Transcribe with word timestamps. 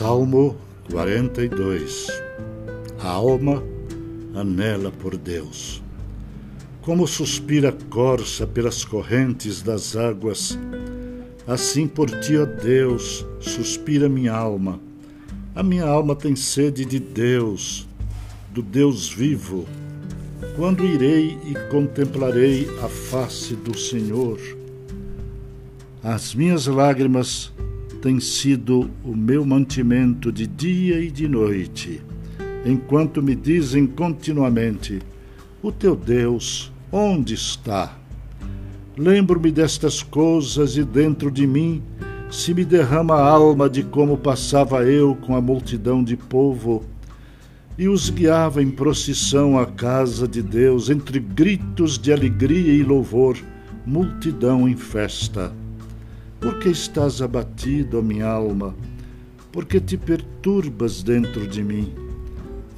Salmo 0.00 0.56
42 0.90 2.06
A 2.98 3.08
alma 3.08 3.62
anela 4.34 4.90
por 4.90 5.14
Deus. 5.14 5.82
Como 6.80 7.06
suspira 7.06 7.68
a 7.68 7.90
corça 7.90 8.46
pelas 8.46 8.82
correntes 8.82 9.60
das 9.60 9.94
águas, 9.96 10.58
assim 11.46 11.86
por 11.86 12.08
ti, 12.22 12.34
ó 12.38 12.46
Deus, 12.46 13.26
suspira 13.40 14.08
minha 14.08 14.32
alma. 14.32 14.80
A 15.54 15.62
minha 15.62 15.84
alma 15.84 16.16
tem 16.16 16.34
sede 16.34 16.86
de 16.86 16.98
Deus, 16.98 17.86
do 18.54 18.62
Deus 18.62 19.06
vivo. 19.06 19.66
Quando 20.56 20.86
irei 20.86 21.36
e 21.44 21.54
contemplarei 21.70 22.66
a 22.82 22.88
face 22.88 23.54
do 23.54 23.76
Senhor? 23.76 24.40
As 26.02 26.34
minhas 26.34 26.66
lágrimas 26.66 27.52
tem 28.00 28.18
sido 28.18 28.90
o 29.04 29.14
meu 29.14 29.44
mantimento 29.44 30.32
de 30.32 30.46
dia 30.46 31.00
e 31.00 31.10
de 31.10 31.28
noite, 31.28 32.02
enquanto 32.64 33.22
me 33.22 33.34
dizem 33.34 33.86
continuamente: 33.86 35.00
O 35.62 35.70
teu 35.70 35.94
Deus, 35.94 36.72
onde 36.90 37.34
está? 37.34 37.98
Lembro-me 38.96 39.50
destas 39.50 40.02
coisas 40.02 40.76
e 40.76 40.84
dentro 40.84 41.30
de 41.30 41.46
mim 41.46 41.82
se 42.30 42.54
me 42.54 42.64
derrama 42.64 43.14
a 43.14 43.28
alma 43.28 43.68
de 43.68 43.82
como 43.82 44.16
passava 44.16 44.84
eu 44.84 45.14
com 45.16 45.34
a 45.34 45.40
multidão 45.40 46.02
de 46.02 46.16
povo 46.16 46.84
e 47.76 47.88
os 47.88 48.10
guiava 48.10 48.62
em 48.62 48.70
procissão 48.70 49.58
à 49.58 49.64
casa 49.64 50.28
de 50.28 50.42
Deus, 50.42 50.90
entre 50.90 51.18
gritos 51.18 51.98
de 51.98 52.12
alegria 52.12 52.74
e 52.74 52.82
louvor, 52.82 53.38
multidão 53.86 54.68
em 54.68 54.76
festa. 54.76 55.50
Por 56.40 56.58
que 56.58 56.70
estás 56.70 57.20
abatido, 57.20 58.02
minha 58.02 58.26
alma? 58.26 58.74
Por 59.52 59.66
que 59.66 59.78
te 59.78 59.98
perturbas 59.98 61.02
dentro 61.02 61.46
de 61.46 61.62
mim? 61.62 61.92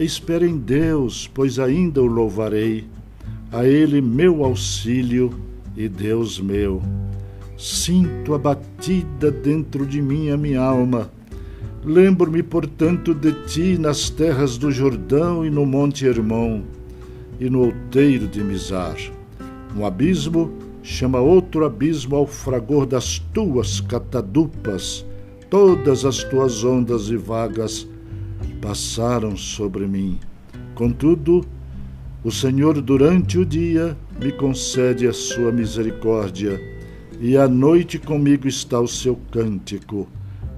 Espera 0.00 0.44
em 0.44 0.58
Deus, 0.58 1.30
pois 1.32 1.60
ainda 1.60 2.02
o 2.02 2.06
louvarei. 2.06 2.86
A 3.52 3.64
Ele 3.64 4.00
meu 4.00 4.44
auxílio 4.44 5.32
e 5.76 5.88
Deus 5.88 6.40
meu. 6.40 6.82
Sinto 7.56 8.34
abatida 8.34 9.30
dentro 9.30 9.86
de 9.86 10.02
mim 10.02 10.30
a 10.30 10.36
minha 10.36 10.60
alma. 10.60 11.08
Lembro-me, 11.84 12.42
portanto, 12.42 13.14
de 13.14 13.32
ti 13.46 13.78
nas 13.78 14.10
terras 14.10 14.58
do 14.58 14.72
Jordão 14.72 15.46
e 15.46 15.50
no 15.50 15.64
Monte 15.64 16.04
Hermon 16.04 16.62
e 17.38 17.48
no 17.48 17.66
outeiro 17.66 18.26
de 18.26 18.42
Mizar. 18.42 18.96
Um 19.74 19.86
abismo 19.86 20.52
chama 20.82 21.20
outro 21.20 21.64
abismo 21.64 22.16
ao 22.16 22.26
fragor 22.26 22.86
das 22.86 23.18
tuas 23.18 23.80
catadupas, 23.80 25.06
todas 25.48 26.04
as 26.04 26.22
tuas 26.24 26.64
ondas 26.64 27.08
e 27.08 27.16
vagas 27.16 27.86
passaram 28.60 29.36
sobre 29.36 29.86
mim. 29.86 30.18
Contudo, 30.74 31.44
o 32.24 32.30
Senhor 32.30 32.80
durante 32.80 33.38
o 33.38 33.44
dia 33.44 33.96
me 34.20 34.30
concede 34.30 35.06
a 35.06 35.12
sua 35.12 35.50
misericórdia, 35.50 36.60
e 37.20 37.36
à 37.36 37.48
noite 37.48 37.98
comigo 37.98 38.46
está 38.46 38.80
o 38.80 38.86
seu 38.86 39.18
cântico, 39.30 40.08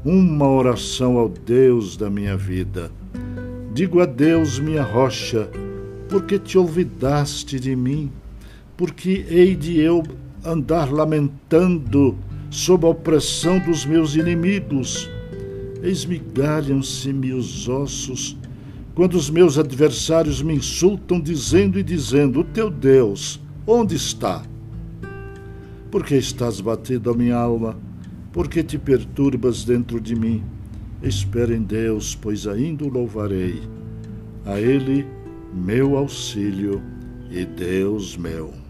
uma 0.04 0.48
oração 0.48 1.18
ao 1.18 1.28
Deus 1.28 1.96
da 1.96 2.10
minha 2.10 2.36
vida. 2.36 2.90
Digo 3.72 4.00
a 4.00 4.06
Deus, 4.06 4.58
minha 4.58 4.82
rocha, 4.82 5.48
porque 6.08 6.38
te 6.38 6.58
olvidaste 6.58 7.58
de 7.58 7.74
mim? 7.74 8.10
Porque 8.77 9.25
hei 9.28 9.55
de 9.55 9.80
eu 9.80 10.03
andar 10.44 10.92
lamentando 10.92 12.17
sob 12.50 12.86
a 12.86 12.91
opressão 12.91 13.58
dos 13.58 13.84
meus 13.84 14.14
inimigos. 14.14 15.10
Esmigalham-se-me 15.82 17.32
os 17.32 17.69
ossos 17.69 18.37
quando 18.94 19.15
os 19.15 19.28
meus 19.28 19.59
adversários 19.59 20.41
me 20.41 20.54
insultam, 20.54 21.21
dizendo 21.21 21.78
e 21.78 21.82
dizendo: 21.82 22.41
O 22.41 22.44
teu 22.44 22.71
Deus, 22.71 23.41
onde 23.66 23.97
está? 23.97 24.43
Por 25.91 26.04
que 26.04 26.15
estás 26.15 26.60
batido 26.60 27.10
a 27.10 27.15
minha 27.15 27.37
alma? 27.37 27.77
Por 28.32 28.48
que 28.48 28.62
te 28.62 28.78
perturbas 28.78 29.65
dentro 29.65 30.00
de 30.00 30.15
mim? 30.15 30.43
Espera 31.03 31.54
em 31.54 31.62
Deus, 31.62 32.15
pois 32.15 32.47
ainda 32.47 32.84
o 32.84 32.88
louvarei. 32.88 33.62
A 34.44 34.60
Ele, 34.60 35.06
meu 35.53 35.97
auxílio 35.97 36.82
e 37.31 37.44
Deus 37.44 38.16
meu. 38.16 38.63